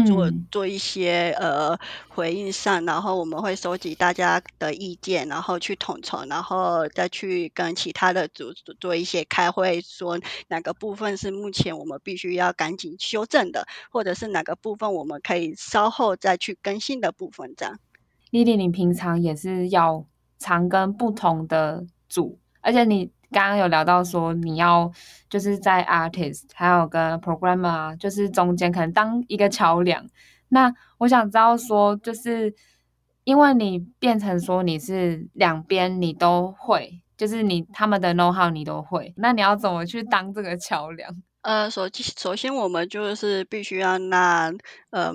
[0.07, 17.55] 做做一些呃回应上，然后我们会收集大家的意见，然后去统筹，然后再去跟其他的组做一些开会，说哪个部分是目前我们必须要赶紧修正的，或者是哪个部分我们可以稍后再去更新的部分。
[17.57, 17.79] 这样
[18.31, 20.07] ，Lily，你平常也是要
[20.38, 23.11] 常跟不同的组，而且你。
[23.33, 24.90] 刚刚有聊到说你要
[25.29, 30.07] 就是在 artist 还有跟 programmer，就是中间可能当一个桥梁。
[30.49, 32.55] 那我想知道说，就是
[33.25, 41.11] 因为你变成说你是两边你都会，就是你他们的 know how 你都会，那你要怎么去当这个桥梁？
[41.40, 44.57] 呃，首首先我们就是必须要让
[44.90, 45.12] 呃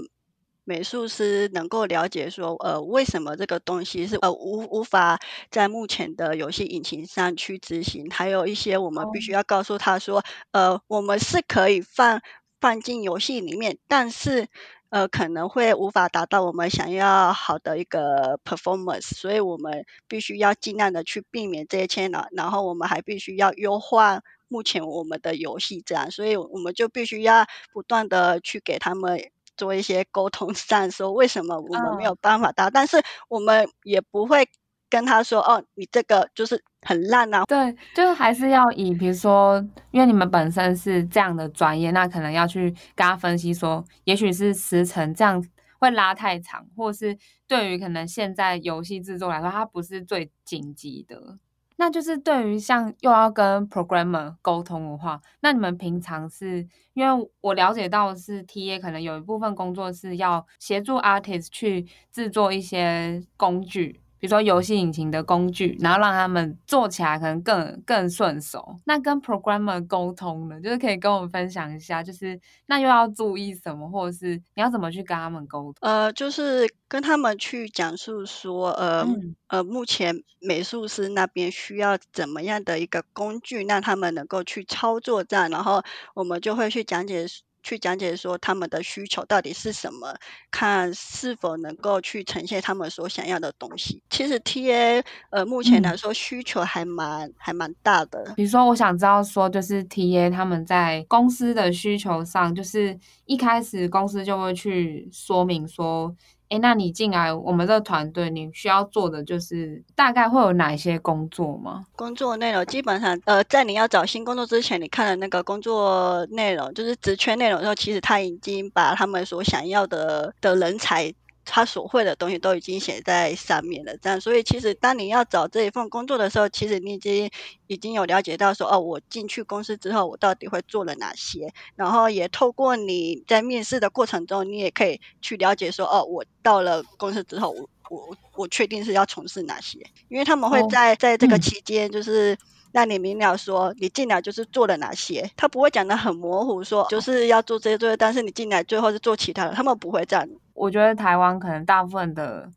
[0.67, 5.17] 美术师能够了解说，呃，为什么这个东西是呃无无法
[5.49, 12.21] 在目前的游戏引擎上去执行，还有一些我们必须要告诉他说，呃，我们是可以放
[12.60, 14.47] 放进游戏里面，但是。
[14.89, 29.19] 呃，可能会无法达到我们想要好的一个 performance，所以我们必须要尽量的去避免这些牵扰，然后我们还必须要优化目前我们的游戏，这样，所以我们就必须要不断的去给他们
[29.58, 34.48] 做一些沟通上，说为什么我们没有办法达到，但是我们也不会。
[34.89, 37.43] 跟他说哦，你这个就是很烂啊。
[37.43, 39.60] 对，就还是要以比如说，
[39.91, 45.46] 因为你们本身是这样的专业，那可能要去跟他分析说，也许是时程这样
[45.80, 47.17] 会拉太长，或是
[47.50, 51.38] 对于可能现在游戏制作来说，它不是最紧急的。
[51.78, 64.02] 那就是对于像又要跟 programmer 沟通的话，那你们平常是因为我了解到是 TA，可能有一部分工作是要协助 artist 去制作一些工具。
[64.19, 68.75] 比如说游戏引擎的工具，然后让他们做起来可能更更顺手。
[68.86, 75.75] 那跟 programmer 沟通呢，就是可以跟我们分享一下，就是那又要注意什么，或者是你要怎么去跟他们沟通？
[75.82, 85.84] 呃，就是跟他们去讲述说，呃、嗯、呃，目前美术师那边需要怎么样的一个工具，让他们能够去操作这样，然后
[86.15, 87.25] 我们就会去讲解。
[87.67, 90.15] 去讲解说他们的需求到底是什么，
[90.49, 94.01] 看是否能够去呈现他们所想要的东西。
[94.10, 98.34] 其实 TA 呃目前来说需求还蛮、嗯、还蛮大的。
[98.38, 106.15] 比如说，我想知道说，就是 TA 他们在公司的需求上，就是一开始公司就会去说明说。
[106.49, 111.86] 哎，那你进来我们这个团队，你需要做的就是大概会有哪一些工作吗？
[111.95, 121.13] 工作内容基本上，呃，在你要找新工作之前，你看了那个工作内容，就是职缺内容之后，其实他已经把他们所想要的的人才。
[121.47, 127.31] 他所会的东西都已经写在上面了，这样，所以其实当你要找这一份工作的时候，其实你已经
[127.67, 139.79] 已经有了解到说，哦，我进去公司之后，我到底会做了哪些，然后也透过你在面试的过程中，你也可以去了解说，哦，我到了公司之后，我我我确定是要从事哪些，
[140.10, 142.38] 因为他们会在在这个期间就是。
[142.71, 150.27] 让你明了说，你进来就是做了哪些，他不会讲的很模糊，说就是要做这些这些，但是你进来最后是做其他的，他们不会这样。
[150.53, 152.49] 我觉得台湾可能大部分的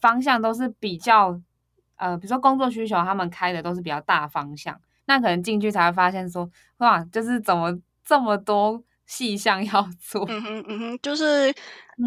[0.00, 1.40] 方向都是比较，
[1.96, 10.24] 呃，比如说工作需求，他们开的都是比较大方向，那可能进去才会发现说，哇，就是怎么这么多细项要做。
[10.28, 11.52] 嗯哼嗯哼，就是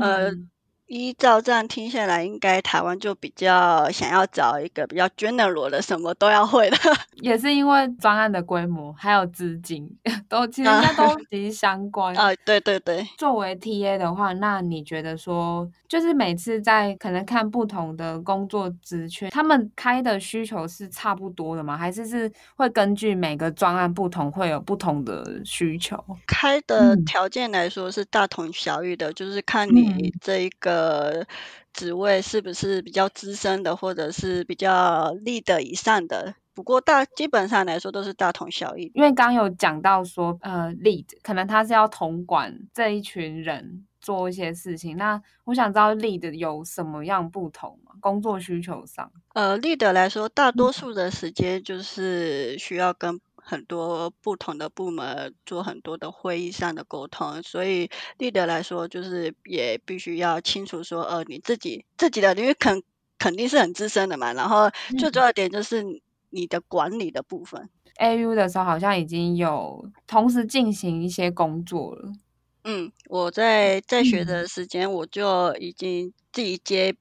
[0.02, 0.30] 呃。
[0.32, 0.50] 嗯
[0.94, 6.78] 依照这样听下来，应该台湾就比较想要找一个比较 general 的，什么都要会的。
[7.20, 9.90] 也是因为专案的规模还有资金
[10.30, 12.30] 都其实应该都 息息相关啊。
[12.46, 13.04] 对对对。
[13.18, 21.76] 作为 TA 的话，那你觉得说，就是每次在可能看不同的工作职缺，他们开的需求是差不多的吗？
[21.76, 25.98] 还是是会根据每个专案不同，会有不同的需求？
[26.28, 30.83] 开的条件来说是大同小异的，嗯、就是看你这一个。
[30.84, 31.26] 呃，
[31.72, 36.36] 职位是不是比较资深的，或者是比较 lead 以上的？
[36.54, 38.92] 不过大基本上来说都是大同小异。
[38.94, 44.98] 因为刚有讲到说，呃，lead 可能他是要统管这一群人做一些事情。
[44.98, 47.94] 那我想知道 lead 有什么样不同吗？
[48.00, 49.12] 工作需求上？
[49.34, 53.20] 呃，lead 来说，大多数的时间就是需要跟。
[53.46, 62.82] 很多不同的部门做很多的会议上的沟通，所以 leader 来说，就是也必须要清楚说，呃，你自己自己的，因为肯
[63.20, 64.32] 肯定是很资深的嘛。
[64.34, 65.84] 然后最重要的点就是
[66.30, 67.70] 你的管理的部分。
[68.00, 72.14] AU 的时候好像已经有同时进行一些工作了。
[72.64, 76.96] 嗯，我在在学的时间，我就已经自己接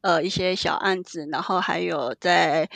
[0.00, 2.70] 呃一些小案子，然后还有在。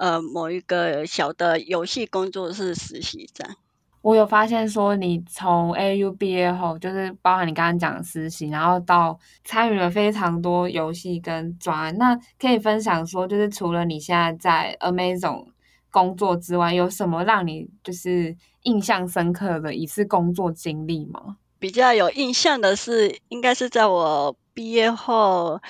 [0.00, 3.54] 呃，某一个小的游戏工作室实习这样。
[4.00, 11.94] 我有发现说，你从 AU 毕业后，就是包含你刚刚讲的实习，然后到参与了非常多游戏跟专案。
[11.98, 15.44] 那可以分享说，就是除了你现在在 Amazon
[15.90, 21.36] 工作之外，有什么让你就是印象深刻的一次工作经历吗？
[21.58, 25.60] 比较有印象的是，应该是在我毕业后。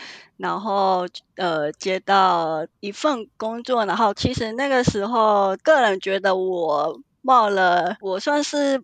[0.40, 8.82] 然后呃，接到一份工作，然后其实那个时候，个人觉得我冒了，我算是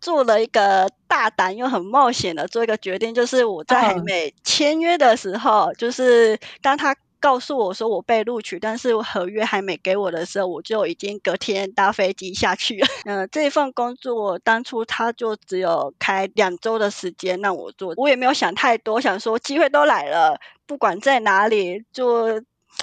[0.00, 6.94] 做了一个大胆又很冒险的做一个决定，就是我在还没签约的时候，就是当他
[7.24, 12.86] 告诉我说我被录取，但是合约还没给我的时候，我就已经隔天搭飞机下去了。
[13.06, 22.42] 嗯、 呃，这份工作当初他就只有开两周的时间让我做，我也没有想太多，想说机会都来了，不管在哪里，就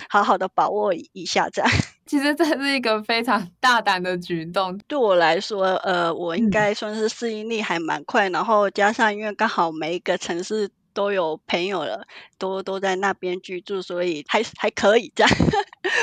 [0.09, 1.69] 好好的把握一下这样。
[2.07, 12.05] 其实这是一个非常大胆的举动，对我来说，呃，我应该算是适应力还蛮快，嗯、然后加上因为刚好每一个城市都有朋友了，
[12.37, 15.31] 都都在那边居住，所以还还可以这样。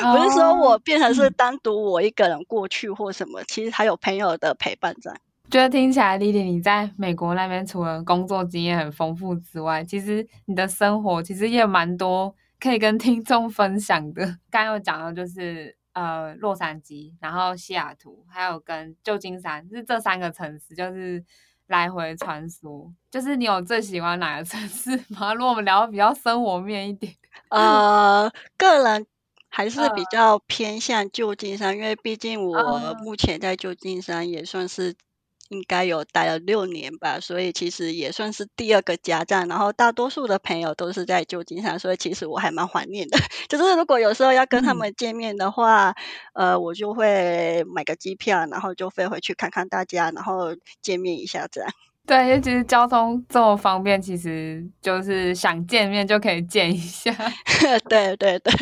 [0.03, 5.19] 哦、 不是说我变成是单独我一个人过去或什么，嗯、其实还有朋友的陪伴这样。
[5.51, 14.25] 觉得听起来，Lily 你在美国那边除了工作经验很丰富之外，其实你的生活其实也蛮多可以跟听众分享的。
[14.51, 15.77] 刚刚有讲到就是。
[15.95, 21.21] 呃，洛杉矶，然后西雅图，还有跟旧金山，是这三个城市，就是
[21.69, 22.93] 来回穿梭。
[23.11, 25.33] 就是你有最喜欢哪个城市吗？
[25.35, 27.15] 如果我们聊的比较生活面一点，
[27.51, 29.07] 呃，个人
[29.49, 34.95] 还是比较偏向旧金山，呃、因为毕竟我目前在旧金山也算是。
[35.49, 39.49] 应该有待了六年吧，所以其实也算是第二个家站。
[39.49, 43.19] 然后大多数的朋友都是在旧金山，所以其实我还蛮怀念的。
[43.49, 45.95] 就是如果有时候要跟他们见面的话，
[46.35, 51.71] 嗯、呃，我就会买个机票，然后就飞回去看看大家，然后见面一下这样。
[52.07, 57.15] 对，因为其实交通这么方便，其实就是想见面就可以见一下。
[57.89, 58.53] 对 对对。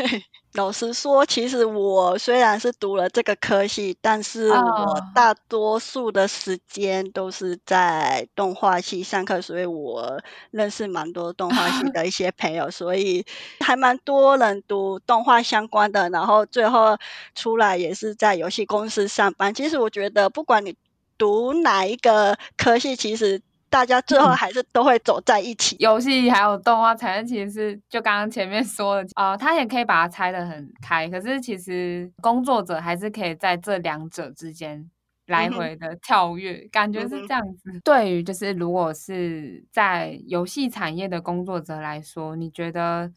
[0.56, 10.18] 老实说，其实我虽然是读了这个科系，但是我大多数的时间都是在动画系上课，所以我
[10.50, 13.26] 认识蛮多动画系的一些朋友，所以
[13.60, 16.96] 还蛮多人读动画相关的，然后最后
[17.34, 19.52] 出来也是在游戏公司上班。
[19.52, 20.74] 其实我觉得，不管你
[21.18, 23.42] 读哪一个科系，其实。
[23.68, 25.76] 大家最后还是都会走在一起。
[25.78, 31.08] 游戏还有动画产业其实是就刚刚前面说的，呃，他也可以把它拆得很开。
[31.08, 34.90] 可是其实工作者还是可以在这两者之间
[35.26, 37.70] 来回的跳跃，嗯、感觉是这样子。
[37.72, 43.10] 嗯、对于就是如果是在游戏产业的工作者来说，你觉得？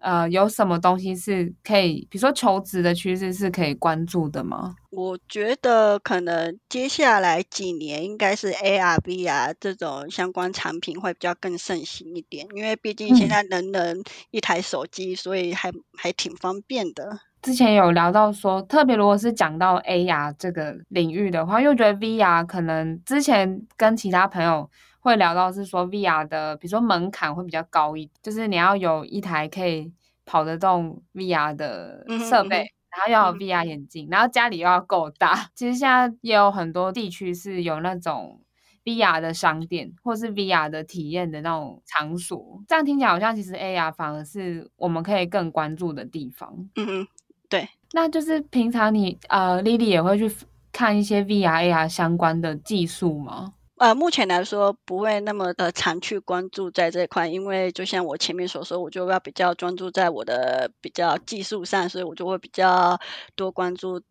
[0.00, 4.74] 呃，有什么东西是可以，比如说求职的趋势是可以关注的吗？
[4.90, 17.18] 我觉得可能接下来几年应该是 AR、VR 这种相关产品会比较更盛行一点，因为毕竟现在人人一台手机，嗯、所以还还挺方便的。
[17.42, 24.70] 之前有聊到说，特别如果是讲到 AR 这个领域的话，因为我觉得 VR 可能之前跟其他朋友。
[25.08, 29.92] 会聊到是说 VR 的，比如说门槛会比较高一点，就是你要有一台可以
[30.24, 32.58] 跑得动 VR 的设备，
[32.90, 35.48] 然后要有 VR 眼镜，嗯、然后家里又要够大。
[35.56, 38.40] 其实现在也有很多地区是有那种
[38.84, 42.62] VR 的商店，或是 VR 的体验的那种场所。
[42.68, 46.54] 这样听起来好像其实 AR 反而是我们可以更关注的地方。
[46.76, 47.06] 嗯嗯，
[47.48, 47.68] 对。
[47.92, 50.30] 那就是平常你呃，Lily 也会去
[50.72, 53.54] 看一些 VR、AR 相关的技术吗？
[53.78, 62.98] 呃，目前来说不会那么的常去关注在这一块，因为就像我前面所说，我就要比较专注在我的比较技术上，所以我就会比较
[63.36, 64.02] 多关注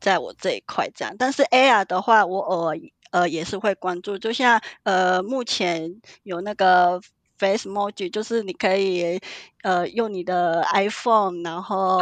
[0.00, 1.14] 在我这一块这样。
[1.18, 2.76] 但是 AR 的话，我偶尔
[3.10, 7.00] 呃也是会关注，就像呃目前有那个
[7.38, 9.18] Facemoji，就是你可以
[9.62, 12.00] 呃用你的 iPhone，然后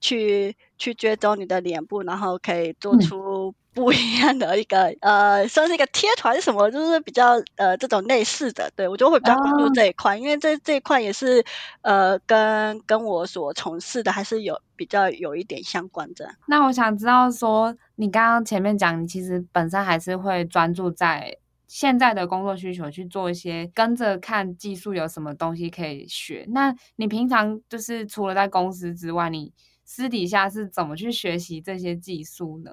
[0.00, 3.52] 去、嗯、去追踪你的脸部，然后可以做出。
[3.78, 11.44] 不一样的一个 呃，算是一个贴团什么，就是比较呃这种类似的，对，我就会比较关注这一块，哦、因为这这一块也是
[11.82, 16.28] 呃跟跟我所从事的还是有比较有一点相关的。
[16.48, 21.36] 那我想知道说，你刚刚前面讲，你其实本身还是会专注在
[21.68, 26.44] 现在的工作需求去做一些跟着看技术有什么东西可以学。
[26.48, 29.52] 那你平常就是除了在公司之外，你
[29.84, 32.72] 私底下是怎么去学习这些技术呢？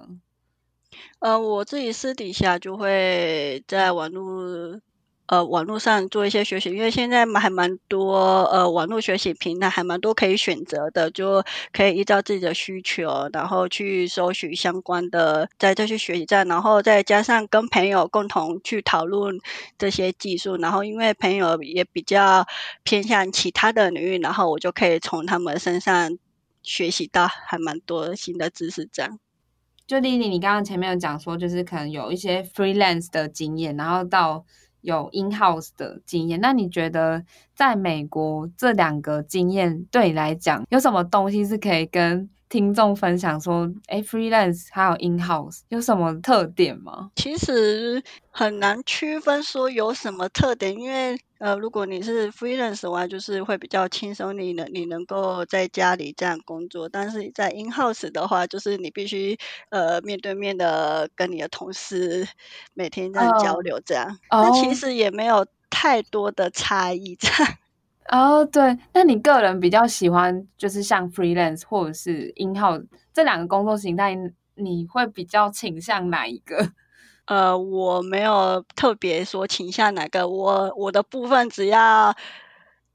[1.19, 4.79] 呃，我自己私底下就会在网络，
[5.27, 11.43] 呃，网络上做一些学习，因为现在还蛮多，呃，网络学习平台还蛮多可以选择的，就
[11.73, 19.39] 可以依照自己的需求，然后去搜寻相关的，在这些学习站，然后再加上跟朋友共同去讨论
[19.79, 22.45] 这些技术，然后因为朋友也比较
[22.83, 26.17] 偏向其他的领域，然后我就可以从他们身上
[26.61, 29.17] 学习到还蛮多新的知识，这样。
[29.87, 34.43] 就莉莉你刚刚前面有讲说，就是可能有一些 freelance 的经验，然后到
[34.81, 36.41] 有 in house 的经验。
[36.41, 37.23] 那你觉得
[37.53, 47.11] 在美国这两个经验对你来讲，有什么东西是可以跟听众分享说，哎，freelance 还有 in house 有什么特点吗？
[47.15, 56.87] 其实很难区分说有什么特点，因为呃，如果你是 freelance 的话，就是会比较轻松，你能你能够在家里这样工作。
[56.87, 59.37] 但是在 in house 的话，就是你必须
[59.69, 62.27] 呃面对面的跟你的同事
[62.73, 64.17] 每天这样交流，这样。
[64.29, 64.63] 那、oh.
[64.63, 67.53] 其实也没有太多的差异，这样。
[68.09, 74.15] 哦对，那你个人比较喜欢就是像 freelance 或者是 in house 这两个工作形态，
[74.55, 76.71] 你会比较倾向哪一个？
[77.25, 82.15] 呃，我没有特别说倾向哪个，我我的部分只要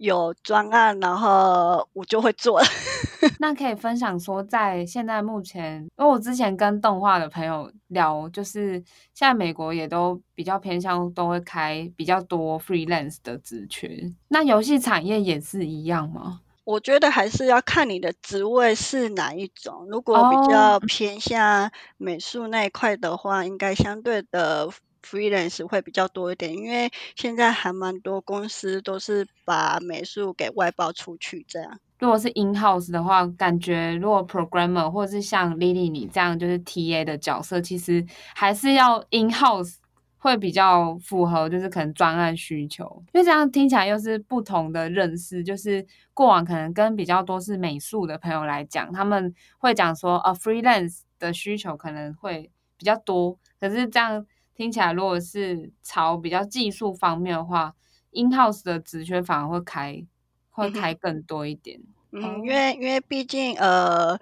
[0.01, 2.59] 有专案，然后我就会做。
[3.39, 8.73] 那可以分享说，在现在目前，因为我之前跟动画的朋友聊，就是
[9.13, 14.11] 现在美国也都比较偏向，都会开比较多 freelance 的职缺。
[14.29, 16.41] 那游戏产业也是一样吗？
[16.65, 19.87] 我觉得还是要看你的职位是哪一种。
[19.91, 23.47] 如果比较偏向美术那一块的话，oh.
[23.47, 24.69] 应该相对的
[25.03, 31.79] freelance 会比较多一点，因为现在还蛮多公司都是把美术给外包出去这样。
[31.99, 39.75] 如果是 in house 的话，感觉如果 programmer 或者是像 Lily 你这样就是 TA 的角色，其实还是要 in house
[40.17, 43.03] 会比较符合，就是可能专案需求。
[43.13, 53.39] 因为这样听起来又是不同的认识，就是过往可能跟比较多是美术的朋友来讲，他们会讲说，呃，freelance 的需求可能会比较多。
[53.59, 54.25] 可是这样
[54.61, 57.75] 听起来，如果是朝比较技术方面的话
[58.13, 60.07] ，in house 的职缺反而会开。
[60.53, 61.81] 会开更多一点，
[62.11, 64.19] 嗯，因为因为毕竟呃，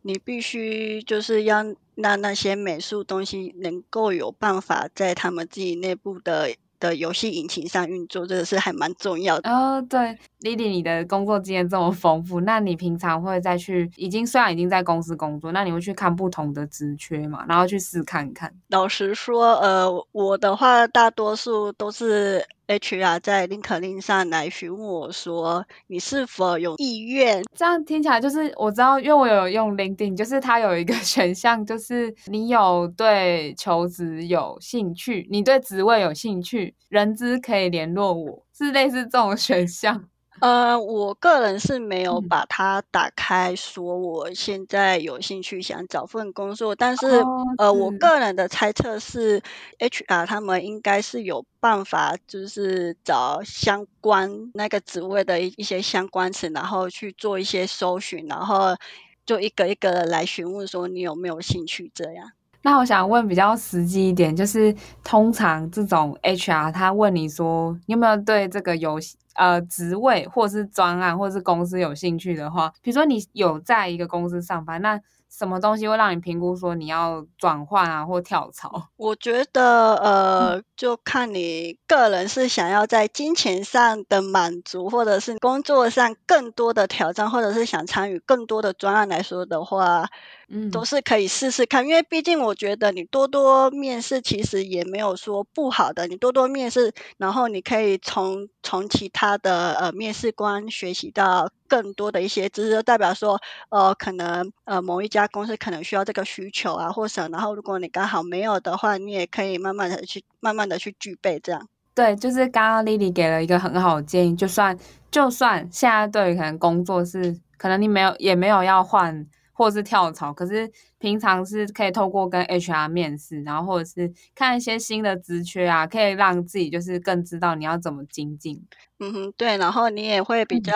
[0.00, 1.62] 你必须就是要
[1.96, 9.50] 让那些美术东西能够有办法在他们自己内部的的游戏引擎上运作，这个是还蛮重要的。
[9.50, 18.52] 哦，对，Lily，你的工作经验这么丰富，那你平常会再去，已经虽然已经在公司工作，那你会去看不同的职缺嘛，然后去试看看。
[18.68, 22.46] 老实说，呃，我的话大多数都是。
[22.68, 40.04] HR 在 LinkedIn 上来询问我说：“你是否有意愿？”这样听起来就是我知道，因为我有用 LinkedIn，就是它有一个 选项，就是你有对求职有兴趣，你对职位有兴趣，人资可以联络我，是类似这种选项。
[40.40, 49.40] 呃，我个人是没有把它打开，说我现在有兴趣想找份工作，但是、哦、呃，我个人的猜测是
[49.78, 58.76] ，HR 他们应该是有办法，就是找相关那个职位的一一些相关词，然后去做一些搜寻，然后
[59.24, 62.32] 就一个一个来询问说你有没有兴趣这样。
[62.62, 69.16] 那我想问比较实际一点，就是通常这种 HR 他问你说你有没有对这个游戏？
[69.34, 74.98] 呃，职位或是专案或是公司有兴趣的话，比如说你有在一个公司上班，那
[75.30, 78.88] 什么东西会让你评估说你要转换啊或跳槽？
[78.96, 90.08] 我觉得呃，就看你个人是想要在金钱上的满足，或者是工作上更多的挑战，或者是想参与更多的专案来说的话。
[90.48, 96.06] 嗯，都是可以试试看，因为毕竟我觉得你多多面试其实也没有说不好的。
[96.06, 103.40] 你多多面试，然后你可以从从其他的呃面试官学习到更多的一些知识，就代表说
[103.70, 111.68] 呃可能呃某一家公司可能需要这个需求啊，或者然后如果你刚好没有的话，你也可以慢慢的去慢慢的去具备这样。
[111.92, 114.78] 对，就是刚刚 Lily 给了一个很好的建议，就算
[115.10, 119.26] 就算现在对于可能工作是可能你没有也没有要换。
[119.56, 128.62] 或是跳槽，可是平常是可以透过跟 HR 面试，然后或者是看一些新的职缺啊，可以让自己就是更知道你要怎么精进。
[128.98, 130.74] 嗯哼，对，然后你也会比较、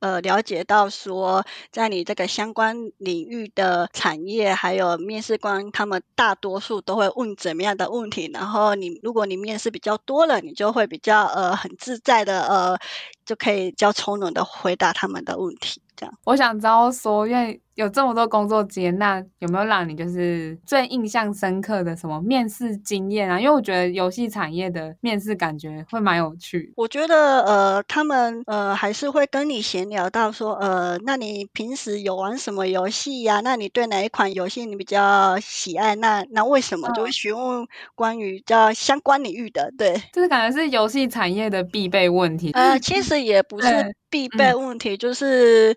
[0.00, 12.76] 嗯、呃了解到说，在你这个相关领域的产业，还有面试官他们大多数都会问怎么样的问题，然后你如果你面试比较多了，你就会比较呃很自在的呃
[13.24, 15.80] 就可以比较从容的回答他们的问题。
[15.94, 23.40] 这样，我想知道说，因为有这么多工作经验，那有没有让你就是最印象深刻的什么面试经验啊？
[23.40, 26.72] 因为我觉得游戏产业的面试感觉会蛮有趣。
[26.76, 33.40] 我觉得呃，他们呃还是会跟你闲聊到说，呃，那你平时有玩什么游戏呀？
[33.42, 35.94] 那你对哪一款游戏你比较喜爱？
[35.94, 36.90] 那那为什么？
[36.94, 42.50] 就会询问关于叫相关领域的，对，就是感觉是游戏产业的必备问题。
[42.52, 43.68] 呃，其实也不是
[44.10, 45.74] 必备问题，就是。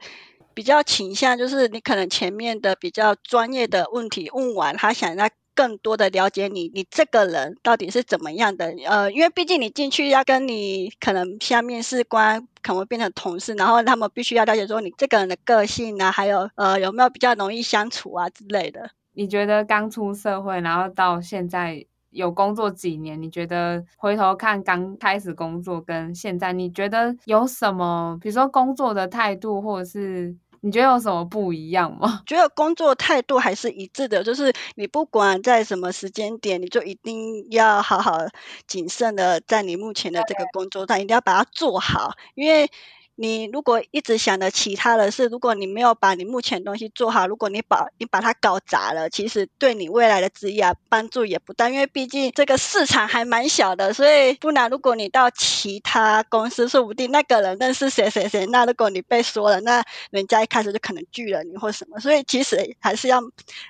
[0.54, 8.74] 比较倾向就是你可能前面的比较专业的问题问完，他想要更多的了解你，你这个人到底是怎么样的。
[8.86, 18.90] 呃，因为毕竟你进去要跟你可能下面试官可能会变成同事，然后他们必须要了解说你这个人的个性啊，还有呃有没有比较容易相处啊之类的。
[19.14, 32.22] 你觉得刚出社会，然后到现在有工作几年，你觉得回头看刚开始工作跟现在，你觉得有什么，比如说工作的态度，或者是你觉得有什么不一样吗？
[32.26, 38.18] 觉得工作态度还是一致的，就是你不管在什么时间点，你就一定要好好
[38.66, 42.70] 谨慎的在你目前的这个工作上，一定要把它做好，因为。
[43.16, 51.70] 你如果一直想着其他的事，如果你没有把你目前东西做好，如果你把你把它搞砸了，其实对你未来的职业帮助也不大。
[51.70, 62.00] 因为毕竟这个市场还蛮小的，所以不然如果你到其他公司，说不定那个人认识谁谁谁，那如果你被说了，那人家一开始就可能拒了你或什么。
[62.00, 63.22] 所以其实还是要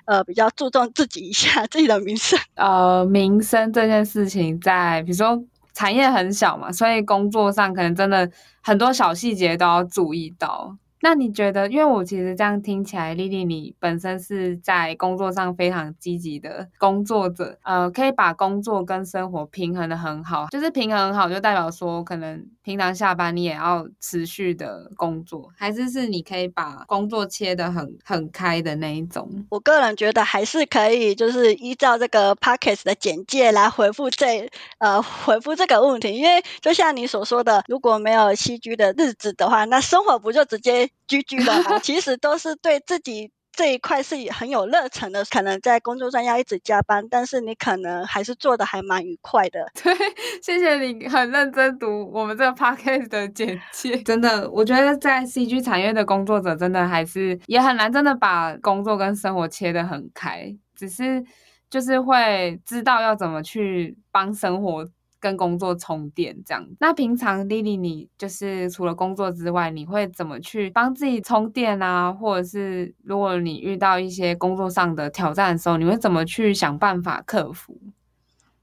[0.06, 2.40] 呃比较注重自己一下 自己的名声。
[2.56, 5.44] 呃，名声这件事情在，在比如说。
[5.84, 8.32] 产业很小嘛，所以工作上可能真的
[8.62, 10.78] 很多小细节都要注意到。
[11.04, 29.30] 那你觉得，因为我其实这样听起来，Lily 你本身是在工作上非常积极的工作者，呃，可以把工作跟生活平衡的很好，就是平衡很好，就代表说可能平常下班你也要持续的工作，还是是你可以把工作切得很很开的那一种？
[29.50, 40.90] 我个人觉得还是可以，就是依照这个 Podcast 的简介来回复这呃回复这个问题，因为就像你所说的，如果没有栖居的日子的话，那生活不就直接。
[41.08, 45.24] 居居的啊， 其实都是对自己这一块是很有热忱的。
[45.26, 49.68] 可能在工作上要一直加班，但是你可能还是做的还蛮愉快的。
[49.84, 49.94] 对，
[50.42, 53.96] 谢谢你很认真读我们这个 podcast 的简介。
[54.04, 60.56] 真的，我觉得在 CG 产业的工作者，真的还是也很难，真的把工作跟生活切得很开。
[60.76, 61.24] 只是
[61.70, 64.90] 就是会知道要怎么去帮生活。
[65.24, 72.12] 跟工作充电这样，那平常 Lily 你就是除了工作之外，你会怎么去帮自己充电啊？
[72.12, 77.78] 或者是如果你遇到一些工作上的挑战的时候，你会怎么去想办法克服？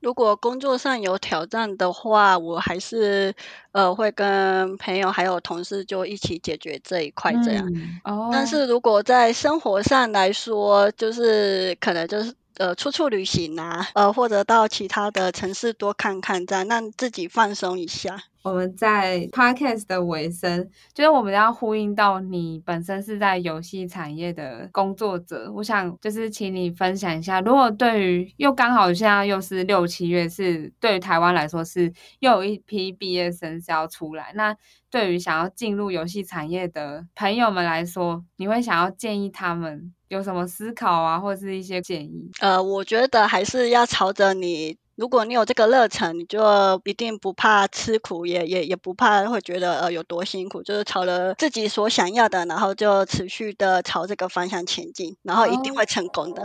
[0.00, 3.34] 如果工作上有挑战的话，我还是
[3.72, 7.66] 呃会跟朋友还有同事就一起解决这一块这样。
[7.74, 12.34] 嗯哦、但是如果在生活上来说，就是可能就是。
[12.60, 18.24] 呃，出处旅行啊，呃，或者到其他的城市多看看，这样让自己放松一下。
[18.42, 34.56] 我们在 podcast 的尾声，就是我们要呼应到你本身是在游戏产业的工作者，我想就是请你分享一下，如果对于又刚好现在又是六七月，是对于台湾来说是又有一批毕业生是要出来，那
[34.90, 39.92] 对于想要进入游戏产业的朋友们来说，你会想要建议他们？
[40.08, 42.28] 有什么思考啊，或者是一些建议？
[42.40, 46.38] 呃，我觉得还是要朝着你，如果你有这个热忱，你就
[46.84, 56.42] 一定不怕吃苦，也也也不怕会觉得呃有多辛苦，就是朝着自己所想要的，然后就持续的朝这个方向前进，然后一定会成功的。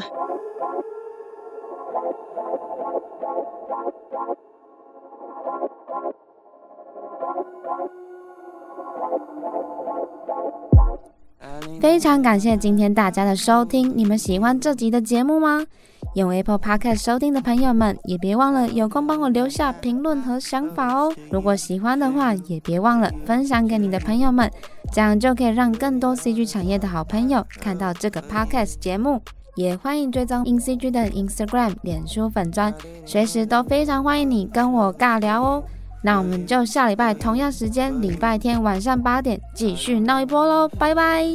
[11.82, 15.66] 非常感谢今天大家的收听，你们喜欢这集的节目吗？
[16.16, 21.13] 用 Apple Podcast 收听的朋友们，也别忘了有空帮我留下评论和想法哦。
[21.30, 24.49] 如果喜欢的话，也别忘了分享给你的朋友们，
[24.93, 29.22] 这样就可以让更多 CG 产业的好朋友看到这个 Podcast 节目。
[29.55, 32.74] 也欢迎追踪 InCG 的 Instagram、脸书粉砖，
[33.05, 35.63] 随时都非常欢迎你跟我尬聊哦。
[36.01, 41.26] 那我们就下礼拜同样时间，礼拜天晚上八点继续闹一波喽，拜拜。